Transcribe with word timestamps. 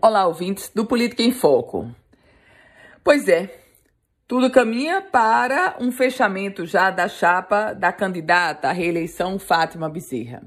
Olá, 0.00 0.28
ouvintes 0.28 0.70
do 0.72 0.86
Política 0.86 1.24
em 1.24 1.32
Foco. 1.32 1.92
Pois 3.02 3.28
é, 3.28 3.52
tudo 4.28 4.48
caminha 4.48 5.02
para 5.02 5.76
um 5.80 5.90
fechamento 5.90 6.64
já 6.64 6.88
da 6.88 7.08
chapa 7.08 7.72
da 7.72 7.90
candidata 7.90 8.68
à 8.68 8.72
reeleição 8.72 9.40
Fátima 9.40 9.88
Bezerra. 9.88 10.44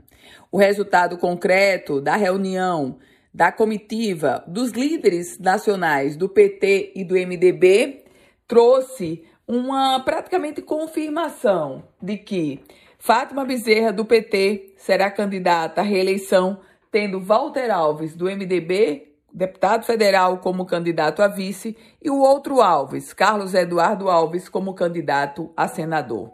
O 0.49 0.57
resultado 0.57 1.17
concreto 1.17 1.99
da 1.99 2.15
reunião 2.15 2.97
da 3.33 3.51
comitiva 3.51 4.41
dos 4.47 4.71
líderes 4.71 5.38
nacionais 5.38 6.15
do 6.15 6.29
PT 6.29 6.93
e 6.95 7.04
do 7.04 7.15
MDB 7.15 8.05
trouxe 8.47 9.25
uma 9.45 9.99
praticamente 9.99 10.61
confirmação 10.61 11.83
de 12.02 12.15
que 12.15 12.61
Fátima 12.97 13.43
Bezerra 13.43 13.91
do 13.91 14.05
PT 14.05 14.75
será 14.77 15.11
candidata 15.11 15.81
à 15.81 15.83
reeleição, 15.83 16.61
tendo 16.89 17.20
Walter 17.20 17.70
Alves 17.70 18.15
do 18.15 18.27
MDB 18.27 19.11
deputado 19.34 19.86
federal 19.86 20.39
como 20.39 20.66
candidato 20.66 21.21
a 21.21 21.27
vice 21.27 21.77
e 22.02 22.09
o 22.09 22.20
outro 22.20 22.62
Alves, 22.62 23.13
Carlos 23.13 23.54
Eduardo 23.54 24.09
Alves, 24.09 24.49
como 24.49 24.73
candidato 24.73 25.52
a 25.55 25.67
senador. 25.67 26.31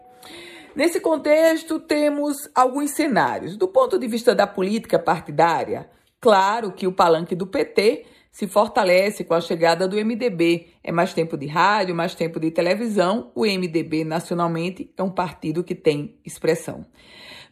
Nesse 0.74 1.00
contexto, 1.00 1.80
temos 1.80 2.48
alguns 2.54 2.92
cenários. 2.92 3.56
Do 3.56 3.66
ponto 3.66 3.98
de 3.98 4.06
vista 4.06 4.34
da 4.34 4.46
política 4.46 4.98
partidária, 4.98 5.90
claro 6.20 6.72
que 6.72 6.86
o 6.86 6.92
palanque 6.92 7.34
do 7.34 7.46
PT 7.46 8.06
se 8.30 8.46
fortalece 8.46 9.24
com 9.24 9.34
a 9.34 9.40
chegada 9.40 9.88
do 9.88 9.96
MDB. 9.96 10.68
É 10.84 10.92
mais 10.92 11.12
tempo 11.12 11.36
de 11.36 11.46
rádio, 11.46 11.94
mais 11.94 12.14
tempo 12.14 12.38
de 12.38 12.50
televisão. 12.50 13.32
O 13.34 13.44
MDB, 13.44 14.04
nacionalmente, 14.04 14.92
é 14.96 15.02
um 15.02 15.10
partido 15.10 15.64
que 15.64 15.74
tem 15.74 16.20
expressão. 16.24 16.86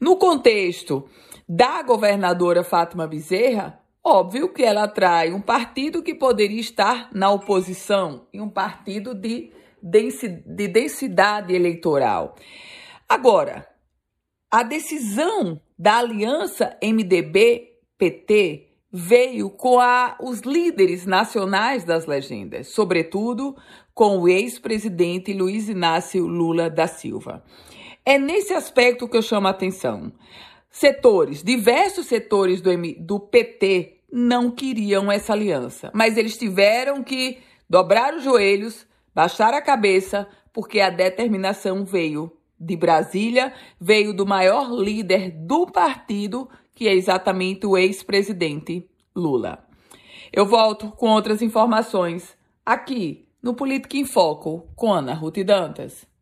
No 0.00 0.16
contexto 0.16 1.08
da 1.48 1.83
governadora 1.83 2.62
Fátima 2.62 3.06
Bezerra, 3.06 3.80
Óbvio 4.09 4.48
que 4.51 4.62
ela 4.62 4.84
atrai 4.84 5.33
um 5.33 5.41
partido 5.41 6.01
que 6.01 6.14
poderia 6.14 6.60
estar 6.60 7.10
na 7.12 7.28
oposição 7.28 8.28
e 8.33 8.41
um 8.41 8.48
partido 8.48 9.12
de, 9.12 9.50
de 9.83 10.69
densidade 10.69 11.53
eleitoral. 11.53 12.36
Agora, 13.08 13.67
a 14.48 14.62
decisão 14.62 15.61
da 15.77 15.98
aliança 15.98 16.78
MDB-PT 16.80 18.69
veio 18.92 19.50
com 19.50 19.80
a, 19.80 20.17
os 20.20 20.39
líderes 20.42 21.05
nacionais 21.05 21.83
das 21.83 22.06
legendas, 22.06 22.69
sobretudo 22.69 23.56
com 23.92 24.20
o 24.20 24.28
ex-presidente 24.28 25.33
Luiz 25.33 25.69
Inácio 25.69 26.28
Lula 26.28 26.70
da 26.70 26.86
Silva. 26.86 27.42
É 28.05 28.20
nesse 28.20 28.55
aspecto 28.55 29.08
que 29.08 29.17
eu 29.17 29.23
chamo 29.23 29.48
a 29.48 29.50
atenção. 29.50 30.12
Setores, 30.70 31.42
diversos 31.42 32.06
setores 32.06 32.61
do, 32.61 32.70
do 33.00 33.19
PT 33.19 33.95
não 34.19 34.50
queriam 34.50 35.12
essa 35.12 35.34
aliança, 35.34 35.91
mas 35.92 36.17
eles 36.17 36.39
tiveram 36.39 37.05
que 37.05 37.36
dobrar 37.69 38.14
os 38.14 38.25
joelhos, 38.25 38.86
baixar 39.14 39.53
a 39.53 39.61
cabeça, 39.61 40.27
porque 40.55 40.81
a 40.81 40.89
determinação 40.89 41.84
veio 41.84 42.33
de 42.58 42.75
Brasília, 42.78 43.53
veio 43.78 44.14
do 44.14 44.25
maior 44.25 44.70
líder 44.70 45.31
do 45.31 45.67
partido, 45.67 46.48
que 46.75 46.89
é 46.89 46.95
exatamente 46.95 47.67
o 47.67 47.77
ex-presidente 47.77 48.89
Lula. 49.14 49.62
Eu 50.33 50.47
volto 50.47 50.91
com 50.92 51.11
outras 51.11 51.42
informações 51.42 52.34
aqui 52.64 53.28
no 53.42 53.53
Política 53.53 53.98
em 53.98 54.06
Foco 54.06 54.67
com 54.75 54.95
Ana 54.95 55.12
Ruth 55.12 55.45
Dantas. 55.45 56.06